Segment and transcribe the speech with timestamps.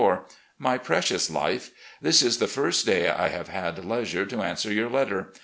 [0.57, 1.69] "My Precious Life:
[2.01, 5.31] This is the first day I have had leisiue to answer your letter.